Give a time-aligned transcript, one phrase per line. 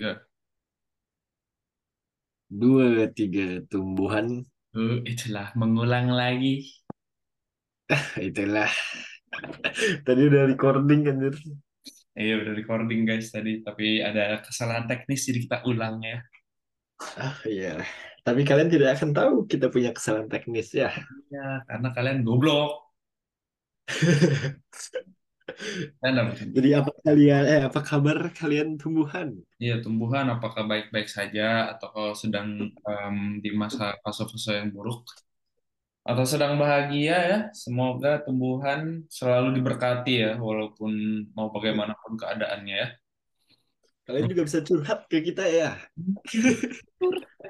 [0.00, 0.24] Ya.
[2.48, 4.48] Dua, tiga, tumbuhan.
[4.72, 6.64] Uh, itulah mengulang lagi.
[8.28, 8.72] Itulah.
[10.06, 11.36] Tadi udah recording kan, Jur?
[12.16, 16.18] Iya udah recording guys tadi, tapi ada kesalahan teknis jadi kita ulang ya.
[17.16, 17.80] Ah, iya.
[18.26, 20.90] Tapi kalian tidak akan tahu kita punya kesalahan teknis ya.
[21.32, 22.92] Ya, karena kalian goblok.
[26.56, 29.34] Jadi apa kalian, eh apa kabar kalian tumbuhan?
[29.60, 35.04] Iya, tumbuhan apakah baik-baik saja atau kalau sedang em, di masa fase-fase yang buruk
[36.00, 37.38] atau sedang bahagia ya.
[37.52, 40.90] Semoga tumbuhan selalu diberkati ya walaupun
[41.36, 42.88] mau bagaimanapun keadaannya ya.
[44.08, 45.78] Kalian juga bisa curhat ke kita ya.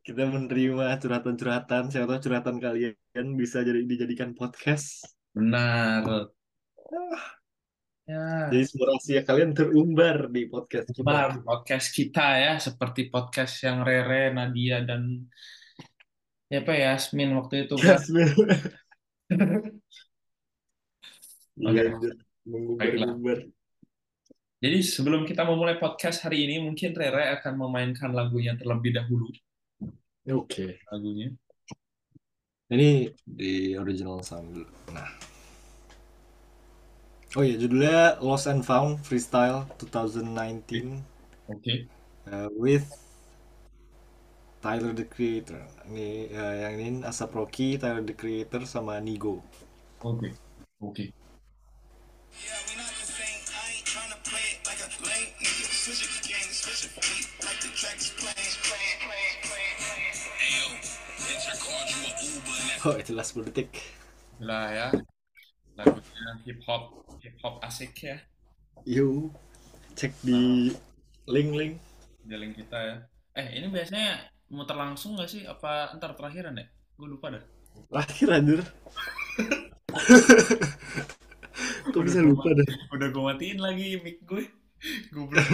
[0.00, 5.04] Kita menerima curhatan-curhatan, siapa tahu curhatan kalian bisa jadi dijadikan podcast.
[5.36, 6.32] Benar.
[8.10, 11.06] Ya, Jadi semua rahasia kalian terumbar di podcast kita.
[11.06, 15.30] Bar podcast kita ya, seperti podcast yang Rere, Nadia dan
[16.50, 18.02] ya apa ya, Yasmin waktu itu kan.
[21.60, 21.92] Iya.
[22.00, 22.16] Jur.
[22.48, 23.38] Mengumbar-ngumbar.
[24.58, 29.30] Jadi sebelum kita memulai podcast hari ini, mungkin Rere akan memainkan lagunya terlebih dahulu.
[30.34, 30.82] Oke.
[30.90, 31.30] Lagunya.
[32.74, 34.72] Ini di original sound dulu.
[34.90, 35.29] Nah.
[37.38, 40.98] Oh iya, judulnya Lost and Found Freestyle 2019
[41.46, 41.86] Oke.
[42.26, 42.90] uh, with
[44.58, 45.62] Tyler the Creator.
[45.86, 49.38] Ini uh, yang ini Asap Rocky, Tyler the Creator sama Nigo.
[50.02, 50.34] Oke.
[50.82, 51.04] Oke.
[61.50, 62.58] A Uber.
[62.66, 63.70] Let's Oh, itulah 10 detik.
[64.34, 64.86] Itulah ya.
[66.44, 66.92] Hip hop,
[67.24, 68.16] hip hop asik ya.
[68.84, 69.32] Yuk,
[69.96, 70.68] cek di
[71.24, 71.80] link-link.
[72.24, 72.96] Di link kita ya.
[73.36, 75.42] Eh, ini biasanya muter langsung nggak sih?
[75.48, 76.66] Apa ntar terakhiran ya?
[77.00, 77.44] Gue lupa dah.
[77.88, 78.60] Terakhir anjir.
[81.90, 82.66] Kok bisa lupa dah?
[82.94, 84.44] Udah gue matiin lagi mic gue.
[85.14, 85.44] Goblok.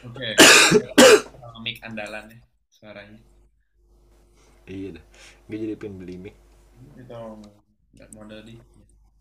[0.00, 0.28] Oke.
[1.64, 2.40] Mic andalan ya
[2.72, 3.20] suaranya.
[4.64, 5.04] Iya dah.
[5.44, 6.36] Gue jadi pengen beli mic.
[6.96, 7.16] Itu
[7.96, 8.54] nggak modal di.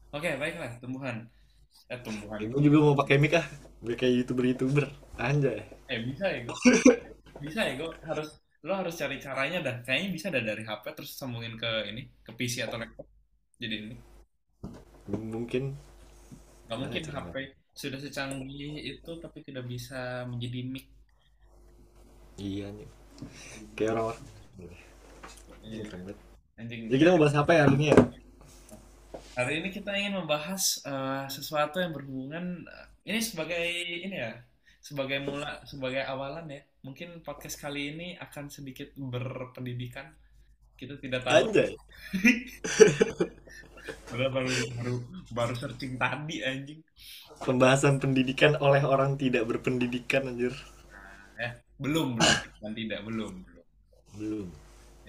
[0.09, 1.17] Oke, baiklah tumbuhan.
[1.89, 2.39] Eh tumbuhan.
[2.49, 3.45] Gue juga mau pakai mic ah.
[3.81, 4.85] Biar kayak youtuber-youtuber.
[5.17, 5.59] Anjay.
[5.87, 6.41] Eh bisa ya.
[7.43, 8.29] Bisa ya gue harus
[8.67, 9.75] lo harus cari caranya dah.
[9.87, 13.07] Kayaknya bisa dah dari HP terus sambungin ke ini ke PC atau laptop.
[13.61, 13.95] Jadi ini
[15.09, 15.63] Mungkin
[16.67, 17.31] nggak Gimana mungkin caranya?
[17.31, 17.35] HP
[17.81, 20.85] sudah secanggih itu tapi tidak bisa menjadi mic.
[22.39, 22.89] iya nih.
[23.75, 24.23] Kayak orang-orang.
[25.63, 26.19] Iya, Keren banget.
[26.59, 26.91] Anjing.
[26.91, 27.97] Jadi kita mau bahas apa ya hari ini ya?
[29.39, 33.63] Hari ini kita ingin membahas eh, sesuatu yang berhubungan eh, ini sebagai
[34.03, 34.35] ini ya,
[34.83, 36.61] sebagai mula, sebagai awalan ya.
[36.83, 40.11] Mungkin podcast kali ini akan sedikit berpendidikan.
[40.75, 41.47] Kita tidak tahu.
[41.47, 41.71] Anjay.
[43.89, 44.53] Baru baru
[45.33, 46.85] baru searching tadi anjing.
[47.41, 50.53] Pembahasan pendidikan oleh orang tidak berpendidikan anjir.
[51.41, 53.65] Eh, belum belum dan tidak belum belum.
[54.13, 54.47] Belum.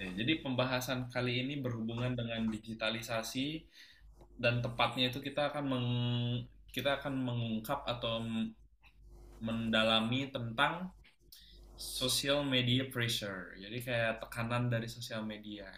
[0.01, 3.61] Ya, jadi pembahasan kali ini berhubungan dengan digitalisasi
[4.41, 5.89] dan tepatnya itu kita akan meng,
[6.73, 8.25] kita akan mengungkap atau
[9.37, 10.89] mendalami tentang
[11.77, 13.53] social media pressure.
[13.61, 15.69] Jadi kayak tekanan dari sosial media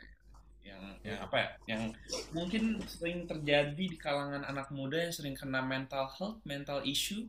[0.63, 1.49] yang yang apa ya?
[1.75, 1.83] Yang
[2.31, 7.27] mungkin sering terjadi di kalangan anak muda yang sering kena mental health, mental issue.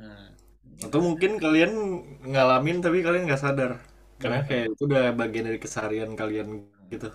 [0.00, 0.32] Nah,
[0.80, 1.72] Atau mungkin kalian
[2.24, 3.89] ngalamin tapi kalian nggak sadar.
[4.20, 7.08] Karena kayak itu udah bagian dari keseharian kalian gitu.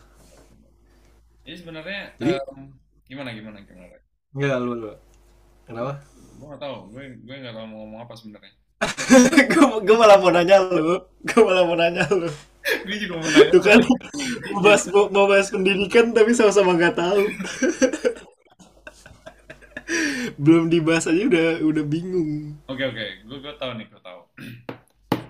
[1.46, 2.74] jadi sebenarnya Jadi- em,
[3.06, 4.02] gimana gimana gimana?
[4.34, 4.92] Enggak lu lu.
[5.70, 6.02] Kenapa?
[6.36, 8.54] Gue gak tahu, gue gue gak tahu mau ngomong apa sebenarnya.
[9.54, 10.98] gue gue malah mau nanya lu.
[11.22, 12.26] Gue malah mau nanya lu.
[12.66, 13.54] gue juga mau nanya.
[13.54, 13.80] Tuh kan
[14.50, 17.22] mau bahas mau, mau bahas pendidikan tapi sama-sama nggak tahu.
[20.42, 22.58] Belum dibahas aja udah udah bingung.
[22.66, 24.22] Oke oke, gue gue tahu nih, gue tahu.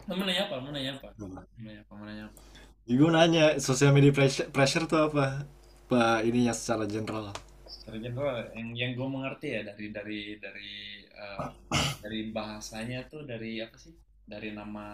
[0.06, 0.62] Mau nanya apa?
[0.62, 1.10] Mau nanya apa?
[1.18, 1.94] Mau nanya apa?
[1.98, 2.40] Mau nanya apa?
[2.86, 5.50] Gue nanya social media pressure, pressure tuh apa?
[5.90, 7.34] Apa ininya secara general?
[7.66, 10.74] Secara general, yang yang gue mengerti ya dari dari dari
[11.10, 11.46] eh,
[12.06, 13.98] dari bahasanya tuh dari apa sih?
[14.30, 14.86] Dari nama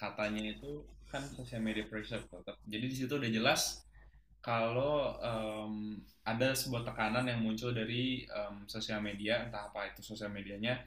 [0.00, 2.24] katanya itu kan social media pressure.
[2.24, 2.56] tetap.
[2.64, 3.84] Jadi di situ udah jelas
[4.40, 10.32] kalau em, ada sebuah tekanan yang muncul dari em, sosial media, entah apa itu sosial
[10.32, 10.80] medianya,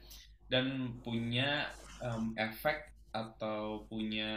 [0.50, 1.70] dan punya
[2.02, 4.32] em, efek atau punya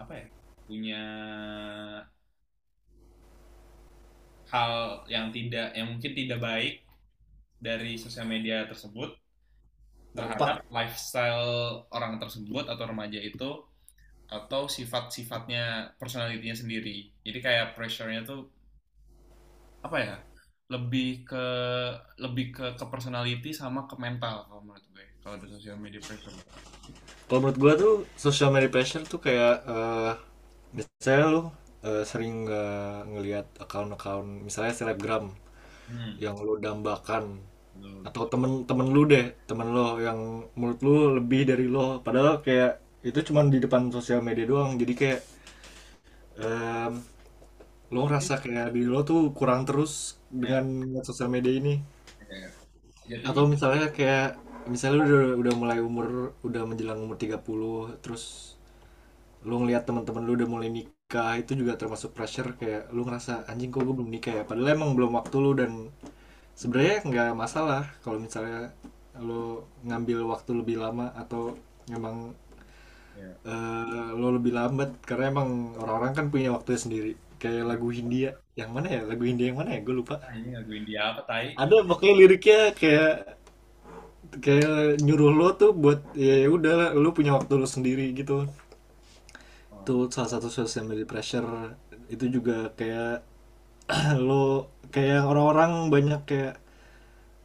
[0.00, 0.26] apa ya?
[0.66, 1.02] Punya
[4.50, 6.74] hal yang tidak, yang mungkin tidak baik
[7.60, 9.14] dari sosial media tersebut
[10.10, 13.62] terhadap lifestyle orang tersebut atau remaja itu
[14.30, 17.10] atau sifat-sifatnya personalitinya sendiri.
[17.22, 18.46] Jadi kayak pressure-nya tuh
[19.82, 20.16] apa ya?
[20.70, 21.46] Lebih ke
[22.22, 25.09] lebih ke ke personality sama ke mental kalau menurut gue.
[25.22, 26.36] Kalau ada social media pressure.
[27.28, 30.12] Kalau menurut gua tuh social media pressure tuh kayak eh
[30.76, 31.42] misalnya lu
[31.88, 32.70] eh, sering nggak
[33.12, 35.26] ngelihat account-account misalnya selebgram
[35.90, 36.14] Hmm.
[36.24, 37.24] yang lu dambakan
[37.74, 38.06] betul.
[38.08, 40.20] atau temen-temen lu deh temen lo yang
[40.58, 44.94] menurut lu lebih dari lo padahal kayak itu cuman di depan sosial media doang jadi
[45.00, 45.20] kayak
[46.38, 46.92] em,
[47.94, 49.92] lo ngerasa kayak diri lo tuh kurang terus
[50.42, 50.64] dengan
[51.08, 51.74] sosial media ini
[53.08, 54.28] Jadi atau misalnya kayak
[54.68, 58.56] misalnya lu udah udah mulai umur udah menjelang umur 30 terus
[59.48, 63.72] lu ngeliat teman-teman lu udah mulai nikah itu juga termasuk pressure kayak lu ngerasa anjing
[63.72, 64.44] kok gue belum nikah ya?
[64.44, 65.72] Padahal emang belum waktu lu dan
[66.56, 68.72] sebenarnya nggak masalah kalau misalnya
[69.20, 71.56] lu ngambil waktu lebih lama atau
[71.90, 72.36] emang
[73.16, 73.30] ya.
[73.44, 74.90] eh, lo lebih lambat.
[75.08, 75.48] Karena emang
[75.80, 77.12] orang-orang kan punya waktunya sendiri.
[77.40, 78.30] Kayak lagu Hindia.
[78.60, 79.02] Yang mana ya?
[79.08, 79.80] Lagu Hindia yang mana ya?
[79.86, 80.16] Gue lupa.
[80.30, 81.46] Ini lagu India apa tai?
[81.62, 83.39] ada pokoknya liriknya kayak
[84.44, 88.34] kayak nyuruh lo tuh buat ya udah lu punya waktu lo sendiri gitu.
[89.72, 91.46] Oh, itu salah satu social media pressure.
[92.14, 93.10] Itu juga kayak
[94.28, 94.34] lo
[94.94, 96.54] kayak orang-orang banyak kayak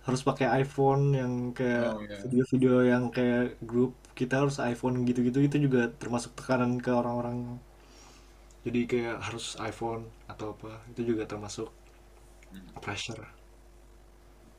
[0.05, 2.19] harus pakai iPhone yang kayak Oh, iya.
[2.23, 5.39] video-video yang kayak grup kita harus iPhone gitu-gitu.
[5.47, 7.37] Itu juga termasuk tekanan ke orang-orang.
[8.65, 11.69] Jadi kayak harus iPhone atau apa itu juga termasuk
[12.51, 12.79] Hmm.
[12.81, 13.25] pressure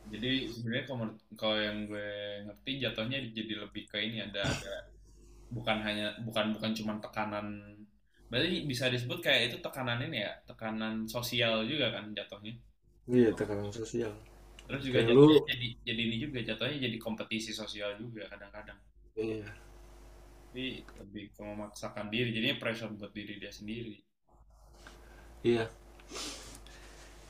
[0.06, 0.84] Jadi sebenarnya
[1.34, 2.08] kalau yang gue
[2.46, 4.74] ngerti jatuhnya jadi lebih ke ini ada ada
[5.50, 7.46] bukan hanya bukan bukan cuma tekanan
[8.26, 12.54] berarti bisa disebut kayak itu tekanan ini ya tekanan sosial juga kan jatuhnya.
[13.06, 14.10] Iya tekanan sosial.
[14.66, 18.78] Terus juga Kayak jatuhnya lu- jadi jadi ini juga jatuhnya jadi kompetisi sosial juga kadang-kadang.
[19.14, 19.46] Iya.
[20.50, 20.66] Tapi
[20.98, 23.94] lebih memaksakan diri jadinya pressure buat diri dia sendiri.
[25.46, 25.70] Iya.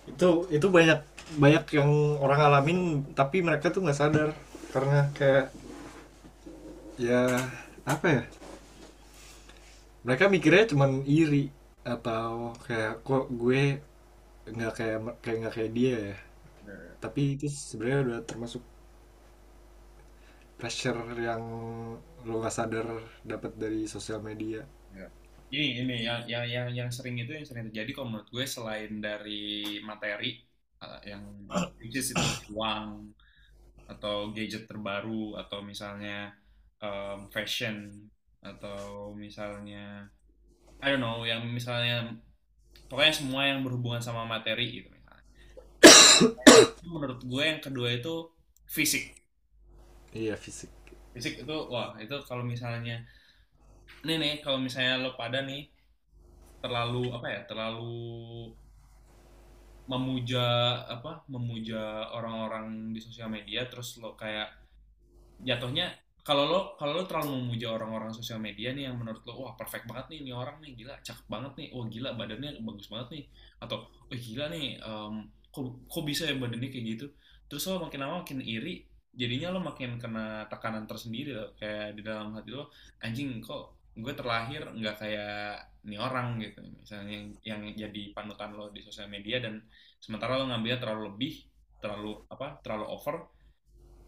[0.06, 1.00] Itu itu banyak
[1.42, 1.90] banyak yang
[2.22, 2.78] orang alamin
[3.18, 4.30] tapi mereka tuh nggak sadar
[4.70, 5.50] karena kayak
[6.96, 7.26] ya
[7.84, 8.22] apa ya?
[10.06, 11.50] Mereka mikirnya cuman iri
[11.82, 13.82] atau kayak kok gue
[14.46, 16.16] nggak kayak kayak nggak kayak dia ya.
[17.02, 18.62] Tapi itu sebenarnya udah termasuk
[20.56, 21.42] pressure yang
[22.26, 22.86] lo nggak sadar
[23.22, 24.64] dapat dari sosial media.
[25.50, 28.98] Ini ini yang yang yang yang sering itu yang sering terjadi kalau menurut gue selain
[28.98, 30.42] dari materi
[30.82, 31.22] uh, yang
[31.78, 33.14] which is itu uang
[33.86, 36.34] atau gadget terbaru atau misalnya
[36.82, 38.10] um, fashion
[38.42, 40.10] atau misalnya
[40.82, 42.10] I don't know yang misalnya
[42.90, 45.24] pokoknya semua yang berhubungan sama materi gitu misalnya.
[46.84, 48.30] Menurut gue yang kedua itu
[48.68, 49.16] fisik.
[50.12, 50.70] Iya fisik.
[51.16, 53.00] fisik itu wah itu kalau misalnya
[54.06, 55.66] nih nih kalau misalnya lo pada nih
[56.62, 58.50] terlalu apa ya terlalu
[59.86, 60.44] memuja
[60.90, 64.50] apa memuja orang-orang di sosial media terus lo kayak
[65.46, 65.94] jatuhnya
[66.26, 69.86] kalau lo kalau lo terlalu memuja orang-orang sosial media nih yang menurut lo wah perfect
[69.86, 73.24] banget nih ini orang nih gila cakep banget nih wah gila badannya bagus banget nih
[73.62, 75.14] atau wah gila nih em,
[75.54, 77.06] kok kok bisa ya badannya kayak gitu?
[77.46, 78.82] Terus lo makin lama makin iri
[79.14, 82.68] jadinya lo makin kena tekanan tersendiri loh kayak di dalam hati lo
[83.00, 86.60] anjing kok gue terlahir nggak kayak ini orang gitu.
[86.60, 89.64] Misalnya yang, yang jadi panutan lo di sosial media dan
[89.96, 91.34] sementara lo ngambilnya terlalu lebih
[91.80, 93.16] terlalu apa terlalu over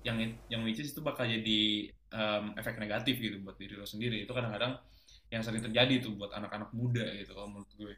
[0.05, 0.19] yang
[0.53, 4.23] yang which is itu bakal jadi em, efek negatif gitu buat diri lo sendiri.
[4.29, 4.77] Itu kadang-kadang
[5.33, 7.95] yang sering terjadi tuh buat anak-anak muda gitu kalau menurut gue.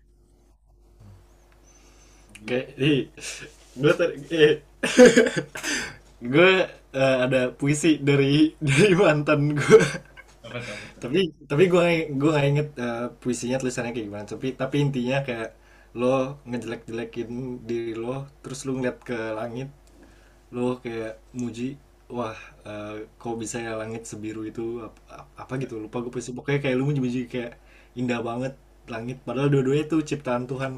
[2.80, 3.02] Ih,
[3.76, 3.92] gue
[4.32, 4.54] eh,
[6.20, 6.52] gue
[6.94, 10.09] eh, ada puisi dari dari mantan gue.
[11.02, 11.18] Tapi
[11.50, 11.86] tapi gue
[12.20, 14.26] gue nggak inget eh, puisinya tulisannya kayak gimana.
[14.32, 15.48] Tapi tapi intinya kayak
[16.00, 17.28] lo ngejelek-jelekin
[17.68, 19.68] diri lo, terus lo ngeliat ke langit,
[20.56, 21.68] lo kayak muji,
[22.16, 26.60] wah eh, kok bisa ya langit sebiru itu apa, apa gitu lupa gue puisi pokoknya
[26.64, 27.52] kayak lo muji-muji kayak
[28.00, 28.54] indah banget
[28.92, 30.72] langit padahal dua-duanya itu ciptaan Tuhan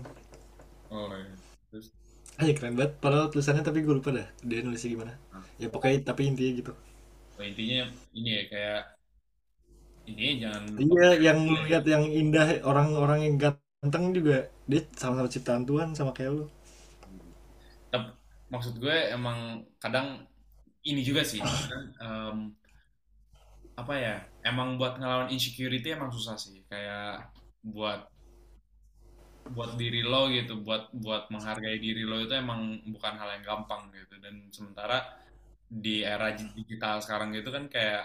[0.91, 1.35] oh iya.
[1.71, 1.87] terus
[2.41, 5.13] Aja keren banget, padahal tulisannya tapi gue lupa dah dia nulisnya gimana.
[5.37, 5.45] Ah.
[5.61, 6.73] Ya pokoknya tapi intinya gitu.
[7.39, 7.81] oh, intinya
[8.17, 8.81] ini ya kayak
[10.11, 14.37] ini jangan Iya, yang lihat yang indah orang-orang yang ganteng juga
[14.71, 16.45] dia sama-sama ciptaan Tuhan sama kayak lu.
[17.93, 18.17] Tep-
[18.53, 20.25] maksud gue emang kadang
[20.87, 22.39] ini juga sih kadang, em,
[23.81, 27.33] apa ya emang buat ngelawan insecurity emang susah sih kayak
[27.65, 28.05] buat
[29.55, 32.61] buat diri lo gitu buat buat menghargai diri lo itu emang
[32.95, 34.97] bukan hal yang gampang gitu dan sementara
[35.85, 38.03] di era digital sekarang gitu kan kayak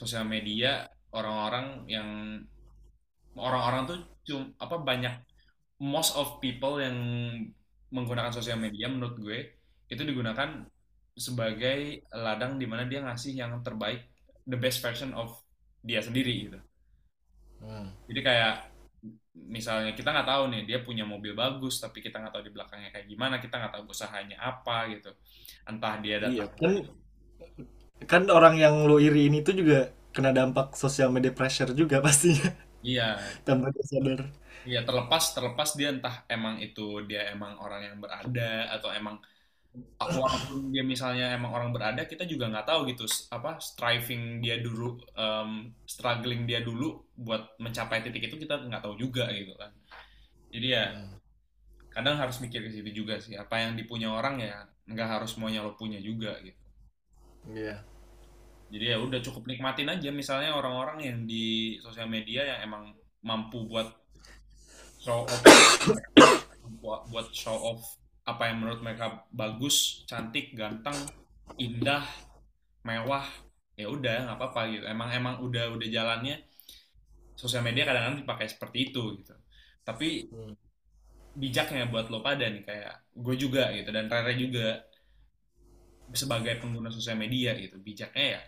[0.00, 2.08] sosial media orang-orang yang
[3.38, 5.14] orang-orang tuh cum apa banyak
[5.80, 6.96] most of people yang
[7.94, 9.38] menggunakan sosial media menurut gue
[9.88, 10.68] itu digunakan
[11.16, 14.06] sebagai ladang di mana dia ngasih yang terbaik
[14.44, 15.32] the best version of
[15.82, 16.58] dia sendiri gitu
[17.60, 17.90] Hmm.
[18.08, 18.54] jadi kayak
[19.54, 22.90] misalnya kita nggak tahu nih dia punya mobil bagus tapi kita nggak tahu di belakangnya
[22.94, 25.10] kayak gimana kita nggak tahu usahanya apa gitu
[25.70, 26.74] entah dia Iya, datang kan
[28.10, 32.50] kan orang yang lo iri ini tuh juga kena dampak sosial media pressure juga pastinya
[32.82, 34.20] iya tanpa dia sadar.
[34.68, 38.42] Iya terlepas terlepas dia entah emang itu dia emang orang yang berada
[38.74, 39.16] atau emang
[40.18, 43.04] walaupun dia misalnya emang orang berada kita juga nggak tahu gitu
[43.36, 45.50] apa striving dia dulu em,
[45.94, 46.84] struggling dia dulu
[47.26, 49.70] buat mencapai titik itu kita nggak tahu juga gitu kan
[50.54, 50.84] jadi ya
[51.94, 54.56] kadang harus mikir ke situ juga sih apa yang dipunya orang ya
[54.92, 56.60] nggak harus semuanya lo punya juga gitu
[57.48, 57.84] Iya.
[58.72, 62.84] Jadi ya udah cukup nikmatin aja misalnya orang-orang yang di sosial media yang emang
[63.24, 63.88] mampu buat
[64.98, 65.42] show off
[66.82, 67.80] buat buat show off
[68.28, 70.96] apa yang menurut mereka bagus, cantik, ganteng,
[71.56, 72.04] indah,
[72.84, 73.24] mewah,
[73.80, 74.84] ya udah nggak apa-apa gitu.
[74.84, 76.36] Emang emang udah udah jalannya
[77.38, 79.34] sosial media kadang-kadang dipakai seperti itu gitu.
[79.86, 80.54] Tapi Hmm.
[81.42, 82.94] bijaknya buat lo pada nih kayak
[83.24, 84.66] gue juga gitu dan Rere juga
[86.20, 88.40] sebagai pengguna sosial media gitu bijaknya ya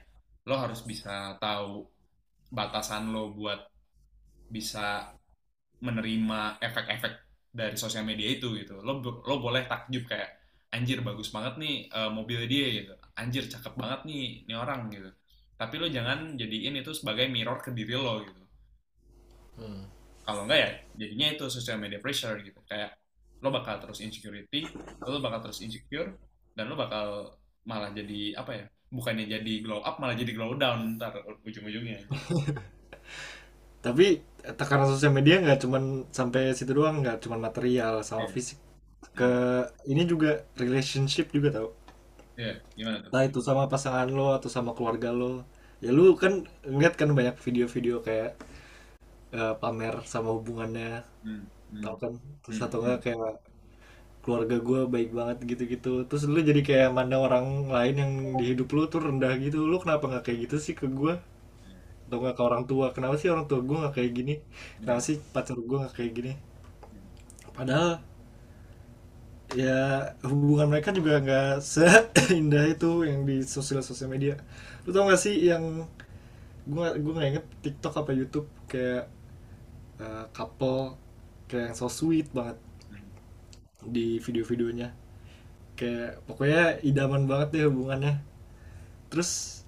[0.49, 1.85] lo harus bisa tahu
[2.51, 3.61] batasan lo buat
[4.51, 5.15] bisa
[5.81, 7.13] menerima efek-efek
[7.51, 8.81] dari sosial media itu gitu.
[8.83, 10.31] Lo lo boleh takjub kayak
[10.71, 12.95] anjir bagus banget nih eh, mobil dia gitu.
[13.19, 15.11] Anjir cakep banget nih nih orang gitu.
[15.61, 18.39] Tapi lo jangan jadiin itu sebagai mirror ke diri lo gitu.
[19.61, 19.85] Hmm.
[20.25, 20.71] kalau enggak ya
[21.05, 22.61] jadinya itu social media pressure gitu.
[22.65, 22.97] Kayak
[23.41, 24.69] lo bakal terus insecurity
[25.05, 26.13] lo bakal terus insecure
[26.53, 28.67] dan lo bakal malah jadi apa ya
[28.97, 31.13] bukannya jadi glow up malah jadi glow down ntar
[31.47, 31.99] ujung-ujungnya
[33.85, 34.07] Tapi
[34.59, 35.83] tekanan sosial media nggak cuman
[36.13, 38.33] sampai situ doang, nggak cuman material sama Iya.
[38.35, 38.59] fisik.
[39.17, 39.31] Ke
[39.89, 41.69] ini juga relationship juga tau.
[42.37, 45.45] ya gimana tuh Entah itu sama pasangan lo atau sama keluarga lo.
[45.85, 46.33] Ya lu kan
[46.67, 48.31] ngeliat kan banyak video-video kayak
[49.39, 50.91] eh, pamer sama hubungannya,
[51.25, 51.43] hmm,
[51.73, 52.13] hmm, tau kan?
[52.45, 52.67] Terus Hmm.
[52.67, 53.33] atau enggak kayak
[54.21, 56.05] keluarga gue baik banget gitu-gitu.
[56.09, 59.65] Terus lu jadi kayak mandang orang lain yang di hidup lu tuh rendah gitu.
[59.65, 61.17] Lu kenapa nggak kayak gitu sih ke gue?
[62.09, 62.87] Atau nggak ke orang tua?
[62.93, 64.35] Kenapa sih orang tua gue nggak kayak gini?
[64.81, 66.33] Kenapa sih pacar gue nggak kayak gini?
[67.57, 68.01] Padahal
[69.51, 74.39] ya hubungan mereka juga nggak seindah itu yang di sosial sosial media.
[74.87, 75.89] Lu tau gak sih yang
[76.69, 79.09] gue gue nggak inget TikTok apa YouTube kayak
[79.99, 80.95] eh, couple
[81.51, 82.57] kayak yang so sweet banget
[83.85, 84.89] di video-videonya.
[85.79, 88.21] Kayak pokoknya idaman banget deh hubungannya.
[89.11, 89.63] Terus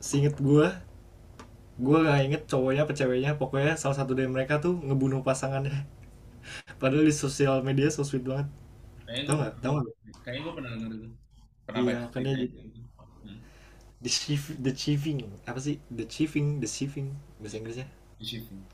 [0.00, 0.68] seinget gue,
[1.84, 3.30] gue nggak inget cowoknya apa ceweknya.
[3.40, 5.74] Pokoknya salah satu dari mereka tuh ngebunuh pasangannya.
[6.80, 8.48] Padahal di sosial media so sweet banget.
[9.06, 9.52] kayaknya Tau nggak?
[9.62, 9.88] Tau nggak?
[10.22, 11.08] kayaknya gue pernah denger itu
[11.66, 12.46] pernah Iya, kan itu.
[13.24, 13.38] Hmm,
[14.00, 15.18] The chief, the chiefing,
[15.50, 15.80] apa sih?
[15.90, 17.08] The chiefing, the chiefing
[17.42, 17.88] bahasa Inggrisnya.
[18.18, 18.64] di shifting.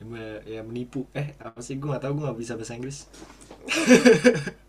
[0.00, 1.00] Ya, me- ya menipu.
[1.20, 1.74] Eh, apa sih?
[1.78, 2.12] Gue nggak tahu.
[2.18, 2.98] Gue nggak bisa bahasa Inggris.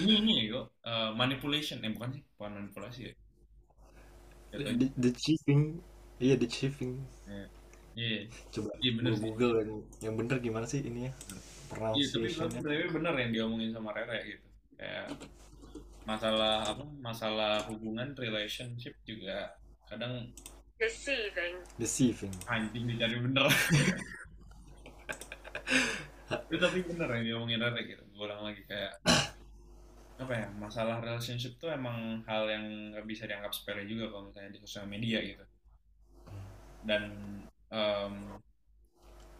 [0.00, 3.12] ini ini ya kok eh, manipulation eh bukan sih bukan manipulasi ya.
[4.52, 5.82] The, the chiefing,
[6.20, 7.04] iya the chiefing.
[7.28, 7.46] Iya.
[7.94, 8.16] Iya,
[8.52, 9.30] Coba iya bener gue sih.
[9.30, 9.70] Google yang,
[10.04, 11.12] yang bener gimana sih ini ya?
[11.94, 12.60] Iya, tapi Pronunciation-nya.
[12.64, 14.46] tapi bener yang diomongin sama Rere gitu.
[14.78, 15.06] Kayak
[16.04, 16.84] masalah apa?
[17.00, 19.52] Masalah hubungan, relationship juga
[19.88, 20.14] kadang
[20.80, 22.34] deceiving, Deceiving.
[22.50, 23.46] anjing dicari bener.
[26.64, 28.02] Tapi bener yang diomongin Rere gitu.
[28.14, 29.00] Gue ulang lagi kayak
[30.14, 30.46] apa ya?
[30.56, 34.86] Masalah relationship tuh emang hal yang nggak bisa dianggap sepele juga kalau misalnya di sosial
[34.88, 35.44] media gitu.
[36.84, 37.02] Dan
[37.72, 38.14] em,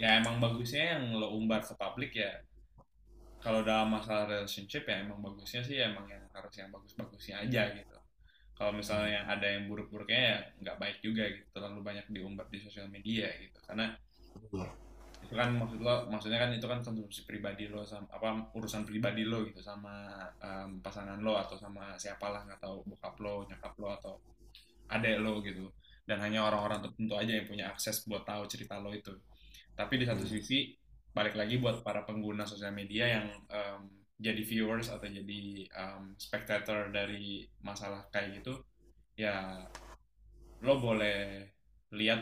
[0.00, 2.42] ya emang bagusnya yang lo umbar ke publik ya
[3.38, 7.98] kalau dalam masalah relationship ya emang bagusnya sih emang yang harus yang bagus-bagusnya aja gitu
[8.58, 12.58] kalau misalnya yang ada yang buruk-buruknya ya nggak baik juga gitu terlalu banyak diumbar di
[12.58, 13.94] sosial media gitu karena
[14.34, 14.83] Iya.
[15.24, 18.28] Itu kan maksud lo maksudnya kan itu kan konsumsi pribadi lo sama apa
[18.58, 19.94] urusan pribadi lo gitu sama
[20.40, 24.14] em, pasangan lo atau sama siapalah nggak tahu bokap lo nyokap lo atau
[24.92, 25.64] adek lo gitu
[26.08, 29.12] dan hanya orang-orang tertentu aja yang punya akses buat tahu cerita lo itu
[29.74, 30.32] tapi di satu Hmm.
[30.34, 30.76] sisi
[31.16, 33.80] balik lagi buat para pengguna sosial media yang em,
[34.20, 38.60] jadi viewers atau jadi em, spectator dari masalah kayak gitu
[39.16, 39.64] ya
[40.64, 41.44] lo boleh
[41.94, 42.20] lihat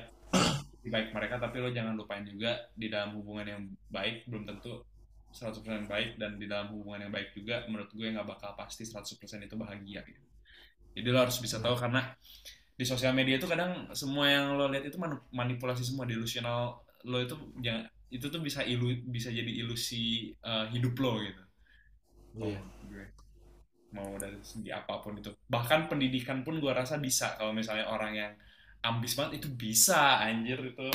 [0.82, 4.82] baik mereka tapi lo jangan lupain juga di dalam hubungan yang baik belum tentu
[5.32, 9.16] 100% baik dan di dalam hubungan yang baik juga menurut gue nggak bakal pasti 100%
[9.46, 10.22] itu bahagia gitu.
[10.98, 12.12] jadi lo harus bisa tahu karena
[12.76, 14.98] di sosial media itu kadang semua yang lo lihat itu
[15.32, 20.98] manipulasi semua delusional lo itu jangan itu tuh bisa ilu bisa jadi ilusi eh, hidup
[21.00, 21.42] lo gitu
[22.32, 22.56] Iya.
[22.56, 23.04] Kalau gue
[23.92, 28.12] mau dari segi apa pun itu bahkan pendidikan pun gue rasa bisa kalau misalnya orang
[28.16, 28.32] yang
[28.82, 30.88] ambis banget itu bisa anjir itu.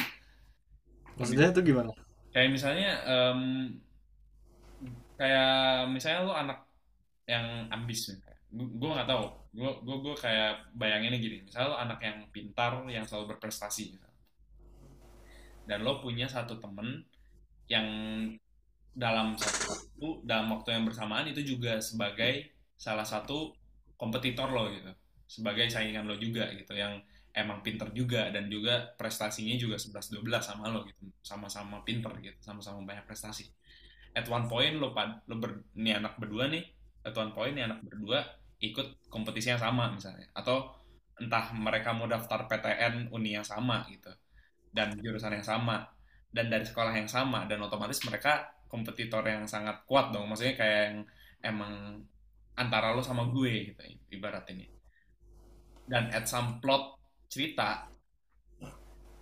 [1.17, 1.91] Maksudnya itu gimana?
[2.37, 3.41] kayak misalnya em,
[5.17, 6.59] kayak misalnya lu anak
[7.25, 8.13] yang ambis
[8.53, 9.25] gue nggak tahu.
[9.57, 11.37] Gue gue gue kayak bayanginnya gini.
[11.49, 14.15] Misalnya lo anak yang pintar yang selalu berprestasi misalnya.
[15.67, 17.03] dan lo punya satu temen
[17.67, 17.87] yang
[18.95, 23.51] dalam satu waktu dalam waktu yang bersamaan itu juga sebagai salah satu
[23.99, 24.91] kompetitor lo gitu.
[25.27, 26.71] Sebagai saingan lo juga gitu.
[26.71, 27.03] Yang
[27.37, 31.05] emang pinter juga dan juga prestasinya juga 11-12 sama lo gitu.
[31.21, 33.45] Sama-sama pinter gitu sama-sama banyak prestasi.
[34.17, 36.65] At one point lo pad lo ber, nih anak berdua nih
[37.05, 38.25] at one point nih anak berdua
[38.57, 40.25] ikut kompetisi yang sama misalnya.
[40.33, 40.73] Atau
[41.21, 44.09] entah mereka mau daftar PTN uni yang sama gitu
[44.73, 45.85] dan jurusan yang sama
[46.29, 50.27] dan dari sekolah yang sama dan otomatis mereka kompetitor yang sangat kuat dong.
[50.29, 50.97] Maksudnya kayak yang
[51.41, 52.03] emang
[52.57, 53.81] antara lo sama gue gitu
[54.17, 54.65] ibarat ini.
[55.87, 56.96] Dan at some plot
[57.27, 57.87] cerita.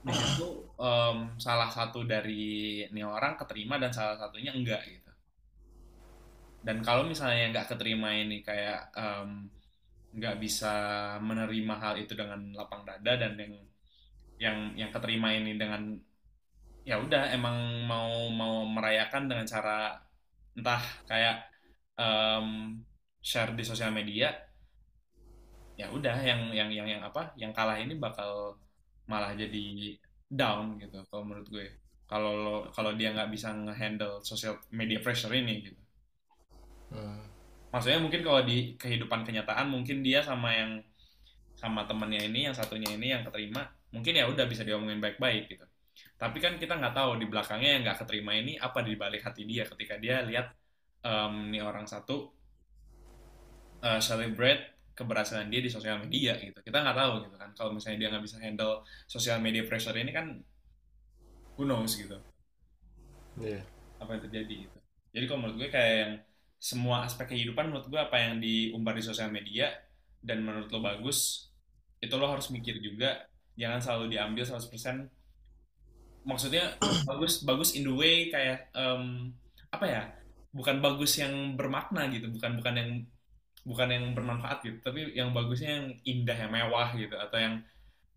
[0.05, 5.12] Di situ em, salah satu dari ini orang keterima dan salah satunya enggak gitu.
[6.65, 9.50] Dan kalau misalnya nggak keterima ini kayak em,
[10.15, 10.74] nggak bisa
[11.19, 13.53] menerima hal itu dengan lapang dada dan yang
[14.39, 14.57] yang
[14.88, 15.97] yang keterima ini dengan
[16.85, 19.97] ya udah emang mau mau merayakan dengan cara
[20.55, 21.50] entah kayak
[21.97, 22.79] em,
[23.25, 24.45] share di sosial media
[25.75, 28.55] ya udah yang yang yang yang apa yang kalah ini bakal
[29.12, 29.96] malah jadi
[30.32, 31.67] down gitu kalau menurut gue.
[32.05, 35.82] Kalau kalau dia nggak bisa ngehandle social media pressure ini gitu.
[36.86, 37.27] Hmm.
[37.74, 40.79] maksudnya mungkin kalau di kehidupan kenyataan mungkin dia sama yang
[41.58, 45.65] sama temennya ini yang satunya ini yang keterima mungkin ya udah bisa diomongin baik-baik gitu.
[46.15, 49.44] Tapi kan kita nggak tahu di belakangnya yang nggak keterima ini apa di balik hati
[49.48, 50.51] dia ketika dia lihat
[51.03, 52.31] em, nih orang satu
[53.83, 56.55] eh, celebrate keberhasilan dia di sosial media gitu.
[56.64, 57.51] Kita nggak tahu gitu kan.
[57.53, 60.40] Kalau misalnya dia nggak bisa handle sosial media pressure ini kan
[61.60, 62.16] who knows gitu.
[63.36, 63.68] Iya.
[63.96, 64.77] apa yang terjadi gitu.
[65.16, 66.14] Jadi kalau menurut gue kayak yang
[66.60, 69.72] semua aspek kehidupan menurut gue apa yang diumbar di sosial media
[70.20, 71.51] dan menurut lo bagus
[72.03, 73.27] itu lo harus mikir juga.
[73.55, 76.75] Jangan selalu diambil 100% maksudnya
[77.10, 79.31] bagus bagus in the way kayak em,
[79.72, 80.03] apa ya?
[80.55, 82.31] Bukan bagus yang bermakna gitu.
[82.31, 82.92] Bukan bukan yang
[83.66, 87.56] bukan yang bermanfaat gitu tapi yang bagusnya yang indah yang mewah gitu atau yang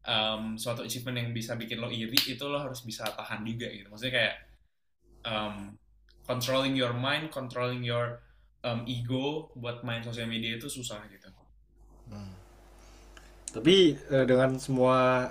[0.05, 3.89] em, suatu achievement yang bisa bikin lo iri itu lo harus bisa tahan juga gitu
[3.89, 4.35] maksudnya kayak
[5.25, 5.75] um,
[6.29, 8.21] controlling your mind, controlling your
[8.61, 11.33] um, ego buat main sosial media itu susah gitu.
[12.13, 12.37] Hmm.
[13.49, 15.25] Tapi eh, dengan semua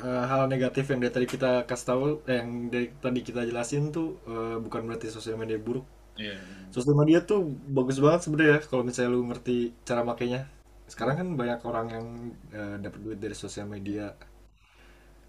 [0.00, 3.92] eh, hal negatif yang dari tadi kita kasih tahu, eh, yang dari tadi kita jelasin
[3.92, 5.84] tuh eh, bukan berarti sosial media buruk.
[6.20, 6.36] Iya.
[6.74, 7.40] Sosial media tuh
[7.76, 9.56] bagus banget sebenarnya kalau misalnya lu ngerti
[9.88, 10.40] cara makainya.
[10.92, 12.06] Sekarang kan banyak orang yang
[12.54, 14.14] eh, dapat duit dari sosial media.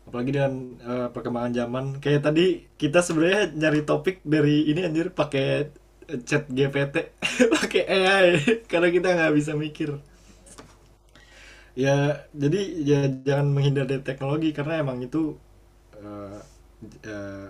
[0.08, 1.86] Apalagi dengan eh, perkembangan zaman.
[2.02, 2.46] Kayak tadi
[2.82, 5.70] kita sebenarnya nyari topik dari ini anjir pakai
[6.28, 6.96] chat GPT,
[7.56, 8.26] pakai AI
[8.72, 9.90] karena kita nggak bisa mikir.
[11.72, 15.40] Ya, jadi ya jangan menghindar dari teknologi karena emang itu
[15.96, 16.40] eh,
[17.06, 17.48] eh,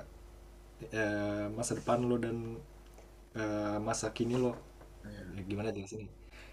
[0.94, 2.38] eh, masa depan lo dan
[3.36, 4.54] eh, masa kini lo.
[5.06, 5.22] Iya.
[5.38, 6.06] Ya, gimana jelasin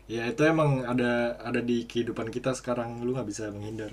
[0.08, 3.92] Ya itu emang ada ada di kehidupan kita sekarang lu nggak bisa menghindar.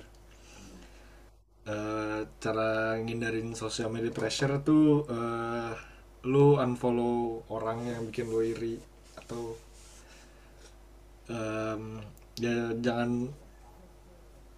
[1.66, 2.70] Eh, cara
[3.04, 4.86] ngindarin social media pressure tuh
[5.18, 5.74] eh,
[6.32, 7.18] lu unfollow
[7.58, 8.76] orang yang bikin lu iri
[9.20, 9.44] atau
[11.30, 12.02] em,
[12.42, 13.30] ya jangan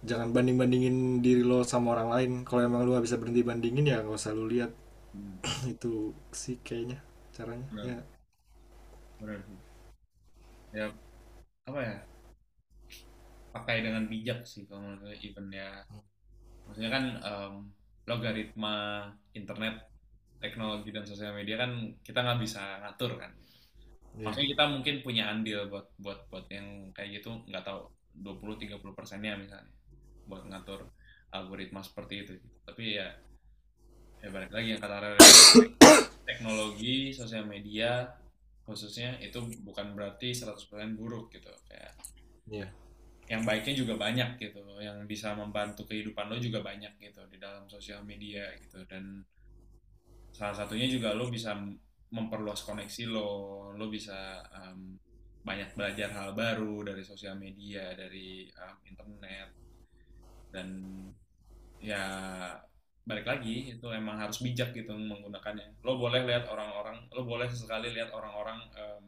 [0.08, 2.32] jangan banding-bandingin diri lo sama orang lain.
[2.46, 4.70] Kalau emang lu nggak bisa berhenti bandingin ya nggak usah lu lihat.
[5.74, 6.98] Itu sih kayaknya
[7.34, 7.66] caranya.
[7.74, 7.86] Benar.
[7.86, 8.17] Ya.
[9.18, 9.40] Benar.
[10.70, 10.86] Ya
[11.66, 11.96] apa ya?
[13.52, 15.82] Pakai dengan bijak sih kalau menurut even ya.
[16.68, 17.54] Maksudnya kan em,
[18.06, 19.88] logaritma internet,
[20.38, 23.32] teknologi dan sosial media kan kita nggak bisa ngatur kan.
[24.16, 24.24] Iya.
[24.28, 29.38] Maksudnya kita mungkin punya andil buat buat buat yang kayak gitu nggak tahu 20-30 persennya
[29.38, 29.70] misalnya
[30.26, 30.88] buat ngatur
[31.34, 32.32] algoritma seperti itu.
[32.64, 33.08] Tapi ya
[34.18, 35.14] ya balik lagi yang kata
[36.26, 38.10] teknologi sosial media
[38.68, 41.96] khususnya itu bukan berarti 100% buruk gitu kayak
[42.48, 42.68] Iya.
[43.28, 47.64] yang baiknya juga banyak gitu yang bisa membantu kehidupan lo juga banyak gitu di dalam
[47.68, 49.24] sosial media gitu dan
[50.32, 51.52] salah satunya juga lo bisa
[52.08, 53.28] memperluas koneksi lo
[53.76, 54.96] lo bisa em,
[55.44, 59.48] banyak belajar hal baru dari sosial media dari um, internet
[60.52, 60.68] dan
[61.80, 62.04] ya
[63.08, 65.80] balik lagi itu emang harus bijak gitu menggunakannya.
[65.80, 69.04] Lo boleh lihat orang-orang lo boleh sesekali lihat orang-orang em,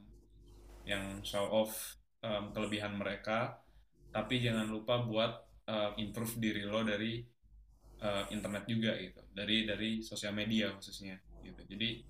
[0.88, 3.60] yang show off em, kelebihan mereka
[4.08, 7.20] tapi jangan lupa buat em, improve diri lo dari
[8.00, 9.20] em, internet juga gitu.
[9.36, 11.60] Dari dari sosial media khususnya gitu.
[11.68, 12.00] Jadi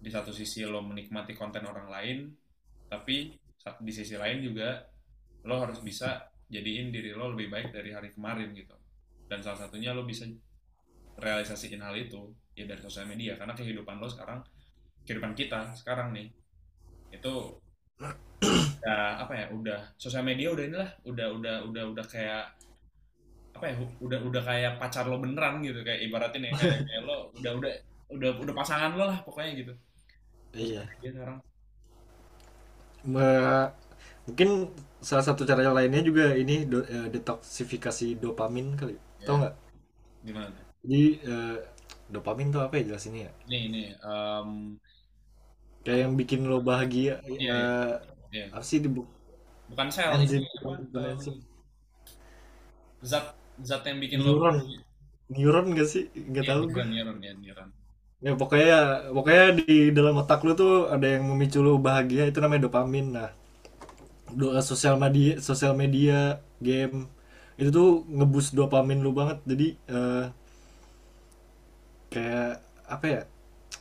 [0.00, 2.18] di satu sisi lo menikmati konten orang lain
[2.88, 3.36] tapi
[3.84, 4.80] di sisi lain juga
[5.44, 8.72] lo harus bisa jadiin diri lo lebih baik dari hari kemarin gitu.
[9.28, 10.24] Dan salah satunya lo bisa
[11.18, 12.20] realisasiin hal itu
[12.58, 13.34] ya dari sosial media.
[13.40, 14.40] Karena kehidupan lo sekarang
[15.06, 16.28] kehidupan kita sekarang nih
[17.16, 17.34] itu
[18.86, 22.44] ya apa ya udah sosial media udah inilah udah udah udah udah kayak
[23.56, 23.74] apa ya
[24.06, 27.72] udah udah kayak pacar lo beneran gitu kayak ibaratin ya kayak, kayak lo udah udah
[28.14, 29.72] udah udah pasangan lo lah pokoknya gitu.
[30.54, 30.88] Iya.
[31.00, 31.38] Dia sekarang.
[33.06, 33.70] Me-
[34.28, 38.94] mungkin salah satu cara lainnya juga ini do- eh, detoksifikasi dopamin kali.
[39.24, 39.40] Tau Ya.
[39.40, 39.54] nggak?
[40.24, 40.67] Gimana?
[40.84, 41.56] Jadi eh,
[42.14, 43.32] dopamin tuh apa ya jelasinnya ya?
[43.48, 44.50] Nih ini em,
[45.84, 47.92] kayak yang bikin lo bahagia Iya, eh,
[48.32, 48.46] iya.
[48.54, 49.10] apa sih di bu-
[49.70, 51.34] bukan sel ini bukan enzim.
[53.10, 53.26] zat
[53.68, 54.56] zat yang bikin lo neuron.
[55.34, 56.04] neuron gak sih?
[56.30, 57.70] Nggak Iya, tahu gue neuron neuron ya neuron.
[58.26, 58.76] Ya pokoknya
[59.16, 63.06] pokoknya di dalam otak lu tuh ada yang memicu lu bahagia itu namanya dopamin.
[63.16, 63.28] Nah
[64.28, 67.08] doa sosial media sosial media game
[67.58, 69.38] itu tuh ngebus dopamin lu banget.
[69.50, 70.24] Jadi eh,
[72.12, 72.62] kayak
[72.94, 73.20] apa ya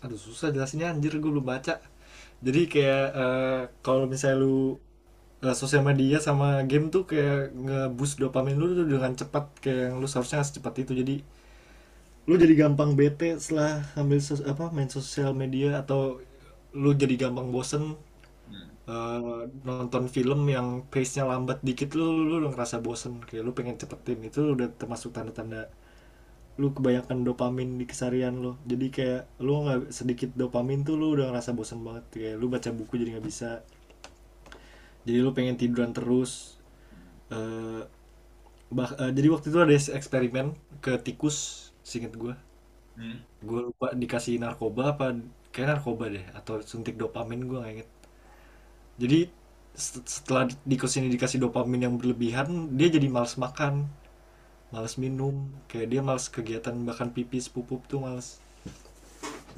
[0.03, 1.73] aduh susah jelasinnya anjir gue lu baca.
[2.45, 4.77] Jadi kayak eh, kalau misalnya lu
[5.45, 9.95] eh, sosial media sama game tuh kayak ngebus dopamin lu tuh dengan cepat kayak yang
[10.01, 10.93] lu seharusnya secepat itu.
[11.01, 11.15] Jadi
[12.27, 16.19] lu jadi gampang bete setelah ambil sos- apa main sosial media atau
[16.83, 17.83] lu jadi gampang bosen
[18.49, 18.67] Hmm.
[18.87, 23.13] eh, nonton film yang pace-nya lambat dikit lu lu udah ngerasa bosen.
[23.27, 25.67] Kayak lu pengen cepetin itu udah termasuk tanda-tanda
[26.61, 31.25] lu kebanyakan dopamin di keseharian lu jadi kayak lu nggak sedikit dopamin tuh lu udah
[31.29, 32.05] ngerasa bosen banget.
[32.13, 33.51] Kayak lu baca buku jadi nggak bisa.
[35.07, 36.59] Jadi lu pengen tiduran terus.
[37.31, 37.81] Eh,
[38.73, 40.47] bah, eh, jadi waktu itu ada eksperimen
[40.83, 42.35] ke tikus singkat gue
[42.97, 43.21] Hmm.
[43.49, 45.05] gue lupa dikasih narkoba apa
[45.53, 47.89] kayak narkoba deh atau suntik dopamin gue nggak inget.
[48.97, 49.19] Jadi
[49.77, 53.85] set- setelah tikus ini dikasih dopamin yang berlebihan dia jadi males makan
[54.73, 55.35] males minum.
[55.69, 58.27] Kayak dia males kegiatan bahkan pipis pupuk tuh males.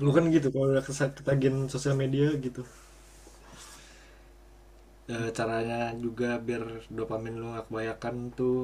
[0.03, 2.63] Lu kan gitu kalau udah ketagihan sosial media gitu.
[5.13, 6.63] Eh, caranya juga biar
[6.97, 8.57] dopamin lu gak kebanyakan tuh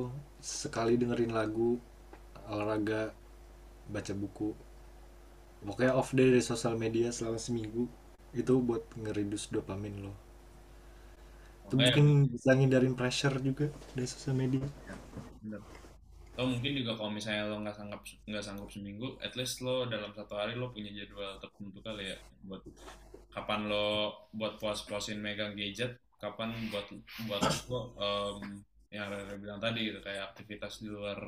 [0.61, 1.69] sekali dengerin lagu
[2.53, 3.01] olahraga
[3.93, 4.49] baca buku.
[5.67, 7.83] Pokoknya off day dari sosial media selama seminggu
[8.41, 10.13] itu buat ngeredus dopamin lo
[11.65, 13.65] itu mungkin bisa ngindarin pressure juga
[13.97, 14.65] dari sosial media.
[15.43, 15.61] Bener.
[16.35, 20.11] Atau mungkin juga kalau misalnya lo nggak sanggup nggak sanggup seminggu, at least lo dalam
[20.11, 22.17] satu hari lo punya jadwal tertentu kali ya.
[22.43, 22.67] Buat
[23.31, 23.87] kapan lo
[24.35, 26.91] buat puas-puasin megang gadget, kapan buat
[27.27, 27.39] buat
[27.71, 28.59] lo em,
[28.91, 31.19] yang Rere bilang tadi gitu kayak aktivitas di luar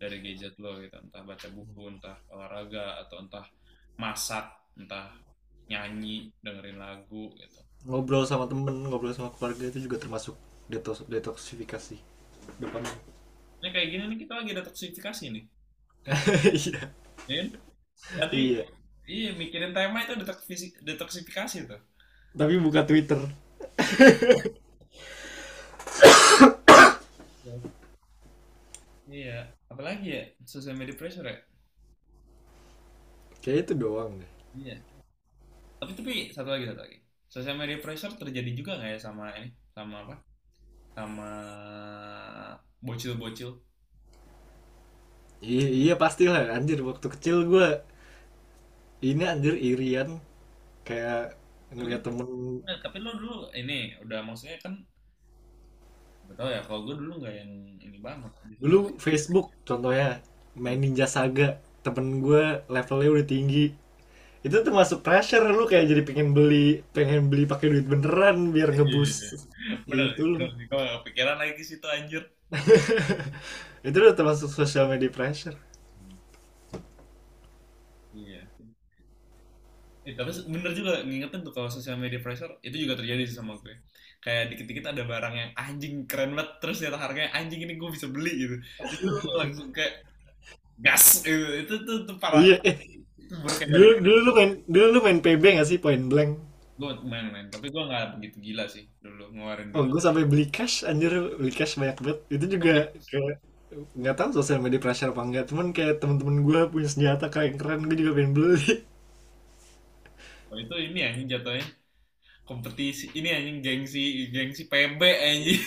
[0.00, 3.44] dari gadget lo gitu, entah baca buku, entah olahraga atau entah
[4.00, 4.44] masak,
[4.76, 5.12] entah
[5.68, 7.60] nyanyi, dengerin lagu gitu.
[7.86, 10.34] ngobrol sama temen ngobrol sama keluarga itu juga termasuk
[10.66, 11.96] detox detoksifikasi
[12.60, 12.94] dopamin
[13.60, 15.44] Ini kayak gini nih kita lagi detoksifikasi nih.
[16.54, 16.80] iya
[17.28, 17.48] Ya kan?
[18.18, 18.64] Jadi, iya
[19.16, 21.80] Iya, mikirin tema itu detoksifisi- detoksifikasi tuh.
[22.36, 23.18] tapi buka twitter
[29.16, 29.32] Iya,
[29.72, 31.36] apalagi ya social media pressure ya.
[33.42, 34.86] kayak itu doang deh Iya.
[35.80, 36.96] Tapi tapi satu lagi satu lagi.
[37.34, 40.14] Social media pressure terjadi juga nggak ya sama ini, sama apa?
[40.96, 41.28] Sama
[42.82, 43.50] bocil-bocil.
[45.44, 47.68] iya iya pasti lah anjir waktu kecil gue
[49.04, 50.20] ini anjir irian.
[50.86, 51.36] Kayak
[51.74, 52.26] ngeliat temen.
[52.62, 54.74] Nah, tapi lo dulu ini udah maksudnya kan
[56.26, 58.32] betul ya kalau gue dulu nggak yang ini banget.
[58.58, 60.22] Dulu Facebook contohnya
[60.56, 61.60] main Ninja Saga.
[61.84, 63.85] Temen gue levelnya udah tinggi
[64.46, 69.12] itu termasuk pressure lu kayak jadi pengen beli pengen beli pakai duit beneran biar ngebus
[69.88, 70.36] bener itu lu.
[70.36, 72.22] bener gue gak kepikiran lagi situ anjir
[73.86, 75.56] itu udah termasuk social media pressure
[78.12, 78.42] Iya.
[80.06, 83.58] Eh, tapi bener juga ngingetin tuh kalau social media pressure itu juga terjadi sih sama
[83.58, 83.74] gue.
[84.22, 88.06] Kayak dikit-dikit ada barang yang anjing keren banget terus ternyata harganya anjing ini gue bisa
[88.06, 88.56] beli gitu.
[88.94, 90.06] Itu langsung kayak
[90.78, 91.46] gas gitu.
[91.62, 92.46] Itu tuh, tuh parah.
[92.46, 92.56] iya
[93.72, 96.30] dulu dulu lu main dulu lu main PB gak sih point blank
[96.80, 100.74] gue main-main tapi gue nggak begitu gila sih dulu ngeluarin Oh, gue sampai beli cash,
[100.90, 102.18] anjir beli cash banyak banget.
[102.36, 102.72] Itu juga
[103.10, 103.34] kayak
[104.00, 105.44] nggak tahu sosial media pressure apa enggak.
[105.50, 108.62] Cuman kayak temen-temen gue punya senjata kayak keren, gue juga pengen beli.
[110.50, 111.64] oh, itu ini anjing jatuhnya
[112.48, 114.02] kompetisi ini anjing gengsi
[114.34, 115.62] gengsi PB anjing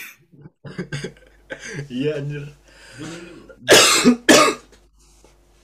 [1.90, 2.44] Iya anjir.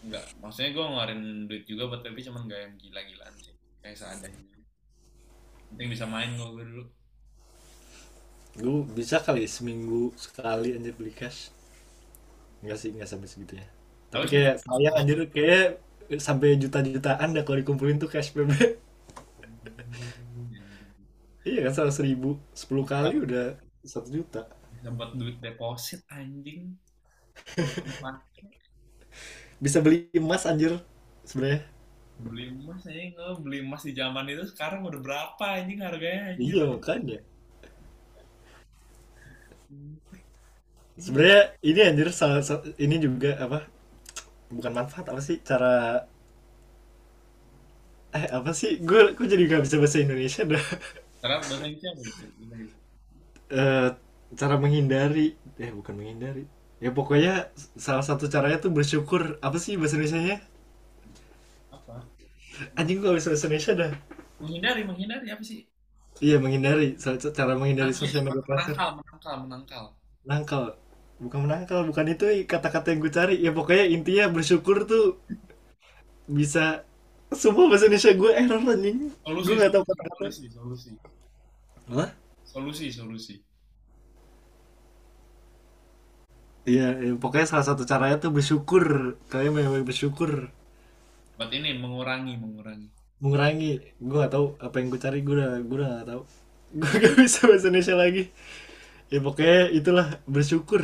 [0.06, 4.42] Enggak, maksudnya gue ngeluarin duit juga buat PB cuman gak yang gila-gilaan sih kayak seadanya
[5.74, 6.84] penting bisa main gue dulu
[8.56, 11.52] Gue bisa kali seminggu sekali anjir beli cash.
[12.64, 13.68] Enggak sih, enggak sampai segitunya.
[14.08, 14.32] Tapi Terus?
[14.32, 15.66] kayak sayang anjir kayak
[16.16, 18.48] sampai juta-jutaan dah kalau dikumpulin tuh cash PB.
[21.46, 23.54] Iya kan seratus ribu, sepuluh kali udah
[23.86, 24.50] satu juta.
[24.82, 26.74] buat duit deposit anjing.
[29.60, 30.72] Bisa beli emas anjir
[31.24, 31.64] sebenarnya.
[32.24, 36.44] beli emas anjing lo beli emas di zaman itu sekarang udah berapa anjing harganya anjing
[36.44, 37.16] Iya makanya.
[40.96, 43.58] Sebenarnya ini anjir salah sa- ini juga apa?
[44.54, 46.04] Bukan manfaat apa sih cara
[48.16, 48.80] eh apa sih?
[48.88, 50.64] Gue gue jadi gak bisa bahasa Indonesia dah.
[51.18, 51.90] Sekarang bahasa Indonesia?
[53.60, 53.88] Eh,
[54.40, 55.26] cara menghindari,
[55.62, 56.44] eh bukan menghindari.
[56.84, 57.32] Ya pokoknya
[57.86, 59.22] salah satu caranya tuh bersyukur.
[59.46, 60.36] Apa sih bahasa Indonesianya?
[61.70, 61.96] Apa?
[62.78, 63.92] Anjing gue bisa bahasa Indonesia dah.
[64.40, 65.60] Menghindari, menghindari apa sih?
[66.26, 68.78] Iya menghindari, salah satu cara menghindari sosial media pressure.
[68.78, 69.84] menangkal, menangkal, menangkal.
[70.30, 70.64] Nangkal,
[71.22, 73.34] bukan menangkal, bukan itu kata-kata yang gue cari.
[73.44, 75.04] Ya pokoknya intinya bersyukur tuh
[76.26, 76.82] bisa
[77.34, 78.98] semua bahasa Indonesia gue error anjing.
[79.24, 80.26] Solusi, Gue gak tahu kata-kata.
[80.30, 80.90] solusi, solusi,
[81.90, 82.06] Apa?
[82.44, 83.44] solusi, solusi.
[86.70, 88.84] Iya, ya, pokoknya salah satu caranya tuh bersyukur.
[89.30, 90.30] Kalian memang bersyukur.
[91.38, 92.88] Buat ini mengurangi, mengurangi.
[93.22, 93.70] Mengurangi.
[94.00, 95.18] Gue gak tahu apa yang gue cari.
[95.26, 96.22] Gue udah, gue udah gak tahu.
[96.80, 98.22] Gue gak bisa bahasa Indonesia lagi.
[99.12, 100.82] Ya pokoknya itulah bersyukur.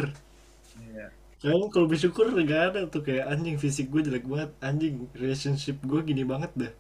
[0.77, 1.13] Iya.
[1.43, 4.51] Kayaknya kalau bersyukur gak ada tuh kayak anjing fisik gue jelek banget.
[4.69, 6.73] Anjing relationship gue gini banget dah.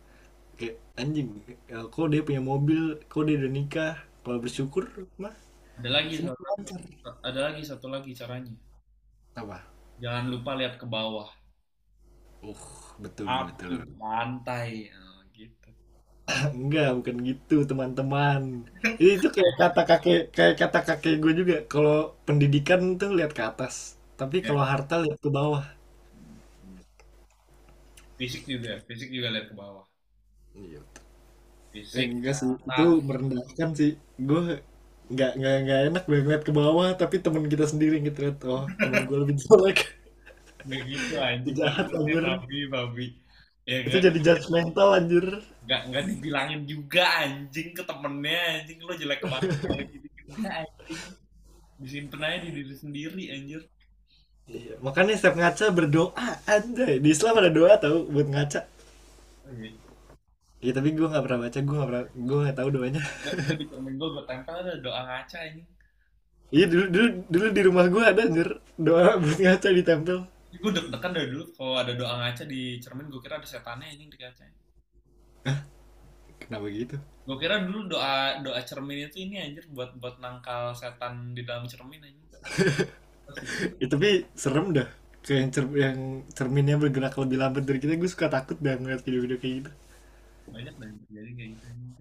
[0.58, 1.28] Kayak anjing.
[1.70, 3.94] ya, Kok dia punya mobil, kok dia udah nikah.
[4.24, 4.84] Kalau bersyukur
[5.22, 5.34] mah
[5.78, 6.42] Ada lagi satu,
[7.28, 8.54] ada lagi satu lagi caranya.
[9.36, 9.64] Apa?
[10.02, 11.28] Jangan lupa lihat ke bawah.
[12.42, 12.54] Uh,
[13.02, 13.86] betul Api, betul.
[14.00, 15.68] lantai, Nah, gitu.
[16.58, 18.40] Enggak, bukan gitu teman-teman.
[19.00, 21.56] Ini itu kayak kata kakek, kayak kata kakek gue juga.
[21.72, 23.74] Kalau pendidikan tuh lihat ke atas,
[24.20, 24.48] tapi Ya.
[24.48, 25.64] kalau harta lihat ke bawah.
[28.18, 29.84] Fisik juga, fisik juga lihat ke bawah.
[30.56, 30.82] Iya.
[31.98, 32.10] Eh, Fisik.
[32.12, 33.90] enggak sih, itu merendahkan sih.
[34.28, 34.40] Gue
[35.12, 38.64] nggak nggak nggak enak gue ngeliat ke bawah, tapi teman kita sendiri kita lihat, oh
[38.80, 39.78] teman gue lebih jelek.
[40.62, 41.54] Kayak gitu anjing.
[41.58, 42.22] Jahat, anjir.
[42.22, 43.06] Babi, babi.
[43.62, 44.04] Ya itu kan?
[44.10, 45.26] jadi judgmental anjir.
[45.66, 49.54] Nggak, nggak dibilangin juga anjing ke temennya anjing lo jelek banget
[49.94, 50.54] gitu Nggak,
[51.78, 53.62] anjing aja di diri sendiri anjir
[54.50, 56.98] Iya, makanya setiap ngaca berdoa anjay.
[56.98, 58.66] Di Islam ada doa tau buat ngaca.
[60.62, 63.02] Iya tapi gue nggak pernah baca, gue nggak pernah, gue nggak tahu doanya.
[63.58, 65.68] Di cermin gue gue tempel ada doa ngaca anjing
[66.56, 68.48] Iya dulu dulu dulu di rumah gue ada anjir
[68.86, 70.18] doa buat ngaca ditempel.
[70.62, 74.10] gue deg-degan dari dulu kalau ada doa ngaca di cermin gue kira ada setannya anjing
[74.12, 74.44] di kaca
[76.40, 76.96] Kenapa gitu?
[77.26, 78.14] gue kira dulu doa
[78.46, 82.28] doa cermin itu ini anjir buat buat nangkal setan di dalam cermin anjing
[83.80, 84.88] Ya, tapi serem dah.
[85.22, 85.98] Kayak yang, cer- yang
[86.34, 89.70] cerminnya bergerak lebih lambat dari kita, gue suka takut dah ngeliat video-video kayak gitu.
[90.54, 91.94] Banyak dan terjadi kayak gitu anjing.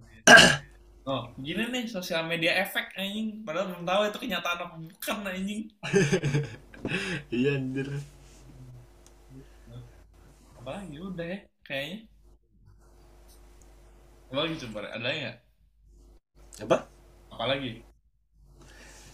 [1.10, 5.62] oh gini nih sosial media efek anjing padahal belum tahu itu kenyataan apa bukan anjing
[7.32, 7.88] Iya anjir.
[10.58, 11.38] apa lagi udah ya
[11.68, 11.98] kayaknya
[14.32, 15.36] apa lagi coba ada nggak
[16.62, 16.88] Apa?
[17.32, 17.70] apa lagi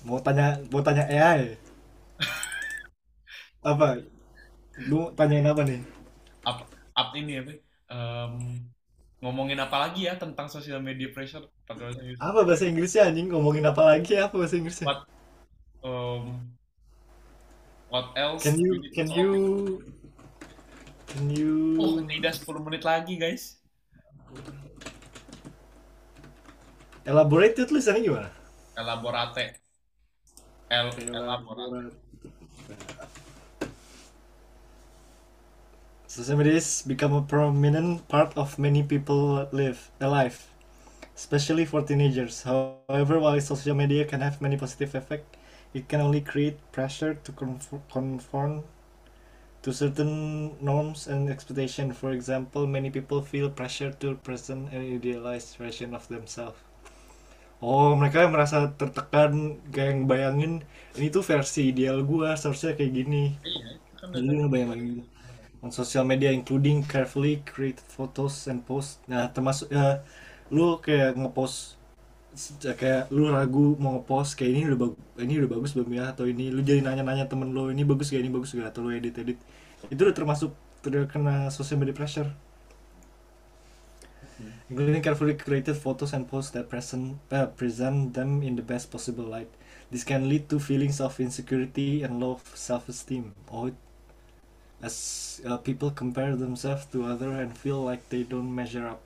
[0.08, 1.41] Mau tanya mau tanya AI.
[3.71, 3.88] apa?
[4.89, 5.82] Lu tanyain apa nih?
[6.50, 6.60] up
[7.00, 7.52] up ini apa
[7.88, 8.34] Em,
[9.17, 13.27] ngomongin apa lagi ya tentang sosial media pressure pakai bahasa Inggris Apa bahasa Inggrisnya anjing?
[13.34, 14.13] Ngomongin apa lagi?
[14.13, 14.86] Apa bahasa Inggrisnya?
[14.86, 14.99] What?
[15.82, 16.23] Em,
[17.88, 19.32] what else Can you can you
[21.08, 23.58] can you oh tidak 10 menit lagi guys
[27.08, 28.30] elaborate itu tulisannya gimana?
[28.75, 29.56] elaborate
[30.67, 31.95] El, elaborate
[36.17, 40.51] Social media has become a prominent part of many people live life,
[41.15, 42.43] especially for teenagers.
[42.43, 45.38] However, while social media can have many positive effects,
[45.73, 48.63] it can only create pressure to conf- conform
[49.62, 50.13] to certain
[50.63, 51.93] norms and expectation.
[51.93, 56.58] For example, many people feel pressure to present an idealized version of themselves.
[57.62, 60.62] Oh, mereka merasa tertekan kayak bayangin
[60.97, 63.23] ini tuh versi ideal gua, seharusnya kayak gini.
[63.45, 63.67] Iya,
[63.99, 65.03] kan Jadi lu ngebayang gitu.
[65.62, 69.02] On social media including carefully created photos and posts.
[69.10, 70.06] Nah, termasuk ya
[70.54, 71.76] lu kayak ngepost
[72.62, 76.06] kayak lu ragu mau ngepost kayak ini udah bagus ini udah bagus belum ya?
[76.13, 78.22] Atau ini lu jadi nanya-nanya temen lu ini bagus gak?
[78.22, 78.70] Ini bagus gak?
[78.70, 79.38] Atau lu edit edit
[79.89, 80.54] itu udah termasuk
[80.86, 82.30] terkena social media pressure.
[84.70, 89.26] Including carefully created photos and posts that present uh, present them in the best possible
[89.26, 89.50] light.
[89.89, 93.34] This can lead to feelings of insecurity and low self-esteem.
[93.50, 93.74] Oh
[94.81, 99.01] as uh, people compare themselves to other and feel like they don't measure up.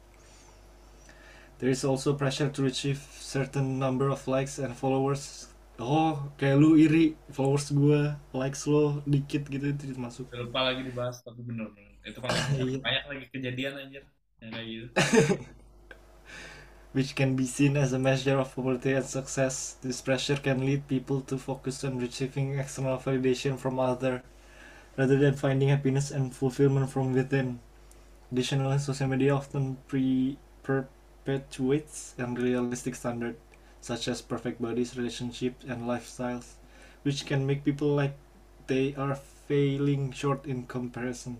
[1.59, 5.47] There is also pressure to achieve certain number of likes and followers.
[5.79, 11.21] Oh kayak lu iri followers gua likes lo dikit gitu itu masuk lupa lagi dibahas
[11.25, 11.93] tapi bener bener.
[12.05, 12.19] Itu
[12.57, 12.77] Iya.
[12.81, 14.03] banyak lagi kejadian anjir.
[14.41, 14.87] Yang kayak gitu.
[16.93, 19.75] Which can be seen as a measure of popularity and success.
[19.81, 24.21] This pressure can lead people to focus on achieving external validation from others
[24.97, 27.59] rather than finding happiness and fulfillment from within.
[28.31, 33.37] Additionally, social media often pre- perpetuates unrealistic standards
[33.81, 36.53] such as perfect bodies, relationships, and lifestyles,
[37.03, 38.15] which can make people like
[38.67, 41.37] they are failing short in comparison.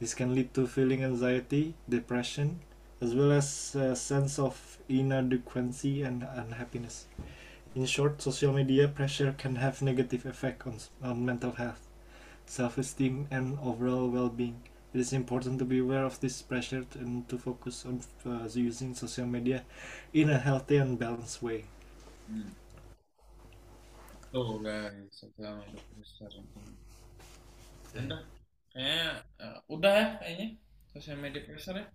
[0.00, 2.60] This can lead to feeling anxiety, depression,
[3.00, 7.06] as well as a sense of inadequacy and unhappiness.
[7.74, 11.87] In short, social media pressure can have negative effect on, on mental health,
[12.48, 14.62] self-esteem, and overall well-being.
[14.94, 18.94] It is important to be aware of this pressure and to focus on uh, using
[18.94, 19.64] social media
[20.12, 21.64] in a healthy and balanced way.
[22.26, 22.48] Hmm.
[24.28, 26.32] tuh guys sosial media pressure
[27.96, 28.20] udah
[28.76, 30.46] kayaknya eh, udah ya kayaknya
[30.92, 31.88] sosial media pressure ya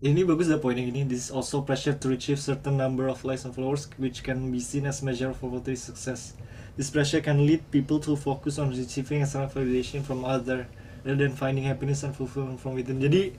[0.00, 1.04] Ini bagus dah poinnya gini.
[1.04, 4.56] This is also pressure to achieve certain number of likes and followers, which can be
[4.56, 6.32] seen as measure of popularity success.
[6.80, 10.64] This pressure can lead people to focus on achieving external validation from other,
[11.04, 12.96] rather than finding happiness and fulfillment from within.
[12.96, 13.36] Jadi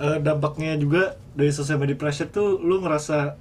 [0.00, 3.36] eh, dampaknya juga dari social media pressure tuh, lu ngerasa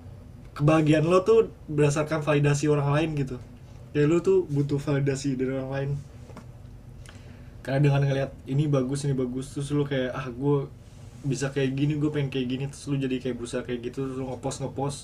[0.51, 3.39] kebahagiaan lo tuh berdasarkan validasi orang lain gitu.
[3.95, 5.91] Kayak lu tuh butuh validasi dari orang lain.
[7.63, 10.67] Karena dengan ngeliat ini bagus ini bagus terus lu kayak ah gue
[11.21, 14.17] bisa kayak gini gue pengen kayak gini terus lu jadi kayak berusaha kayak gitu terus
[14.17, 14.99] lu ngepost ngepost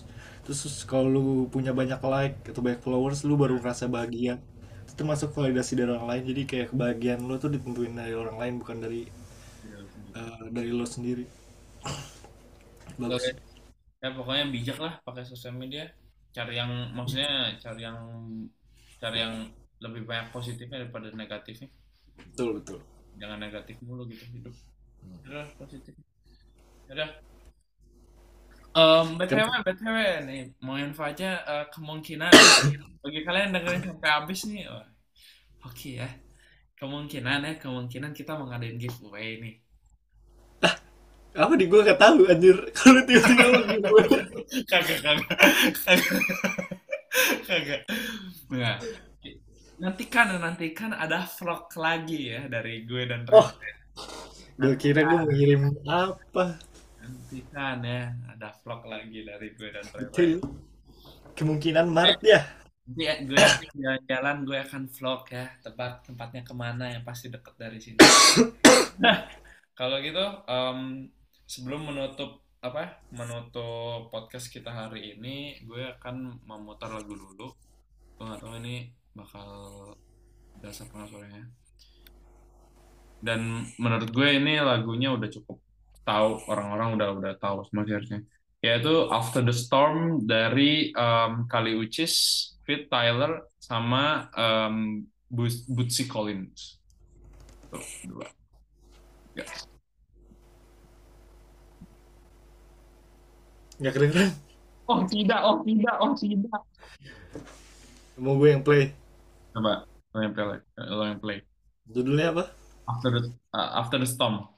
[0.48, 4.40] terus kalau lu punya banyak like atau banyak followers lu baru ngerasa bahagia.
[4.88, 8.54] Itu termasuk validasi dari orang lain jadi kayak kebahagiaan lu tuh ditentuin dari orang lain
[8.64, 9.04] bukan dari
[10.16, 11.28] eh, dari lo sendiri.
[13.02, 13.28] Bagus.
[14.00, 15.92] Ya pokoknya bijak lah pakai sosial media.
[16.32, 18.00] Cari yang maksudnya cari yang
[19.04, 19.52] cari yang
[19.84, 21.68] lebih banyak positifnya daripada negatifnya.
[22.32, 22.80] Betul betul.
[23.20, 24.56] Jangan negatif mulu gitu hidup.
[25.28, 25.92] Udah positif
[26.88, 27.10] udah
[28.78, 29.98] um, btw btw
[30.28, 32.32] nih mau info aja eh, kemungkinan
[33.04, 34.68] bagi kalian dengerin sampai habis nih
[35.64, 36.08] oke ya.
[36.78, 39.56] Kemungkinan ya kemungkinan kita mau ngadain giveaway nih.
[41.38, 42.58] Apa di gue gak tahu anjir.
[42.78, 44.02] Kalau tiba-tiba gue
[44.72, 45.38] kagak kagak.
[47.46, 47.82] Kagak.
[48.50, 48.78] Nggak.
[49.78, 53.46] nantikan nantikan ada vlog lagi ya dari gue dan Oh.
[53.46, 53.78] Reza.
[54.58, 56.58] gue kira gue mau ngirim apa
[57.08, 60.44] nantikan ya ada vlog lagi dari gue dan itu
[61.38, 62.42] kemungkinan Maret ya
[62.88, 63.36] Nanti ya, gue
[63.76, 68.00] jalan-jalan gue akan vlog ya tempat tempatnya ke mana yang pasti deket dari sini.
[69.04, 69.28] nah
[69.80, 71.12] kalau gitu em,
[71.44, 77.52] sebelum menutup apa menutup podcast kita hari ini gue akan memutar lagu dulu.
[78.16, 79.50] Gue nggak tahu ini bakal
[80.64, 81.44] berasa apa suaranya.
[83.20, 85.60] Dan menurut gue ini lagunya udah cukup
[86.08, 88.24] tahu orang-orang udah udah tahu semua sih harusnya
[88.64, 92.14] yaitu After the Storm dari um, Kali Uchis,
[92.66, 96.82] Fit Tyler, sama um, Boots- Bootsy Collins.
[97.70, 98.26] Tuh, dua.
[99.38, 99.46] Ya.
[103.78, 104.30] nggak kedengeran
[104.90, 106.62] Oh tidak, oh tidak, oh tidak.
[108.18, 108.90] mau gue yang play
[109.54, 110.58] Coba, lo yang play.
[110.82, 111.46] Lo yang play.
[111.86, 112.44] judulnya apa
[112.90, 113.22] After the,
[113.54, 114.57] uh, after the Storm.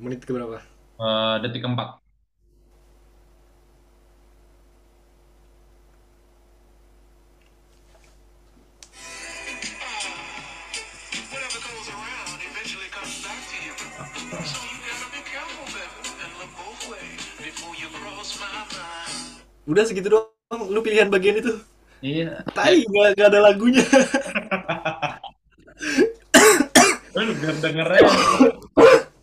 [0.00, 0.60] Menit ke berapa
[1.00, 1.96] Uh, detik keempat.
[19.64, 21.56] Udah segitu doang lu pilihan bagian itu.
[22.00, 22.44] Iya.
[22.56, 23.84] tai nggak nggak ada lagunya
[27.20, 28.00] Lu biar dengernya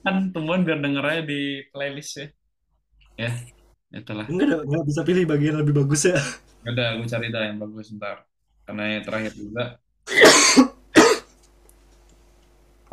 [0.05, 2.27] kan temuan biar dengernya di playlist ya.
[3.17, 3.31] Ya,
[3.89, 4.29] itulah.
[4.29, 6.21] Enggak ada, nggak bisa pilih bagian lebih bagus ya.
[6.61, 8.23] Udah, gue cari dah yang bagus ntar.
[8.69, 9.81] Karena yang terakhir juga.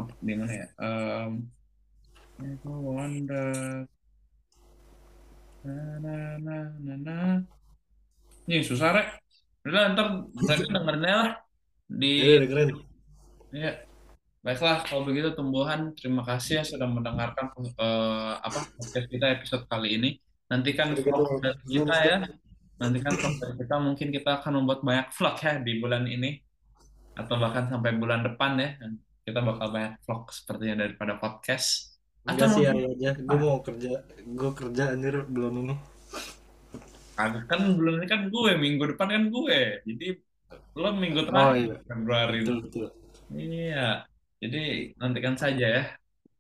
[0.01, 0.67] Apa, di mana ya?
[0.81, 1.33] Um,
[2.41, 3.53] I wonder.
[5.65, 7.19] Na, na, na, na, na.
[8.49, 9.09] Nih, susah, Rek.
[9.69, 11.31] Udah, ntar mereka dengerinnya lah.
[11.85, 12.69] Di Iya, dengerin.
[13.55, 13.73] Ya,
[14.45, 19.97] baiklah kalau begitu tumbuhan terima kasih ya sudah mendengarkan eh, apa podcast kita episode kali
[19.97, 20.11] ini.
[20.53, 22.19] Nantikan vlog dari kita ya.
[22.77, 26.37] Nantikan vlog dari kita mungkin kita akan membuat banyak vlog ya di bulan ini
[27.17, 28.77] atau bahkan sampai bulan depan ya.
[29.25, 31.97] Kita bakal banyak vlog sepertinya daripada podcast.
[32.29, 33.11] Enggak Atau sih aja.
[33.17, 35.77] Gue mau kerja, gue kerja anjir belum ini.
[37.17, 39.61] Kagak, kan bulan ini kan gue minggu depan kan gue.
[39.89, 40.09] Jadi
[40.77, 42.89] lo minggu Oh terakhir iya, Februari betul betul.
[43.33, 43.89] Iya,
[44.45, 45.85] jadi nantikan saja ya.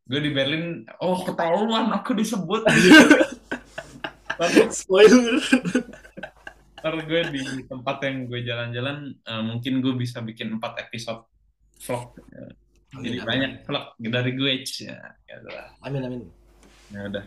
[0.04, 2.60] Gue di Berlin, oh ketahuan aku disebut.
[4.68, 5.40] Spoiler.
[6.84, 11.24] ntar gue di tempat yang gue jalan-jalan, eh, mungkin gue bisa bikin 4 episode
[11.80, 12.12] vlog.
[12.28, 12.44] Ya,
[13.00, 14.52] Jadi Amin, banyak vlog dari gue
[14.84, 15.00] ya.
[15.24, 15.72] gitu lah.
[15.80, 16.20] Amin amin.
[16.92, 17.24] Ya udah.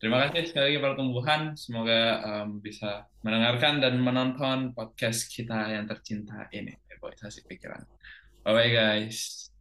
[0.00, 1.42] Terima kasih sekali lagi para tumbuhan.
[1.56, 7.84] Semoga em, bisa mendengarkan dan menonton podcast kita yang tercinta ini, Reboisasi Pikiran.
[8.44, 9.53] Bye-bye guys.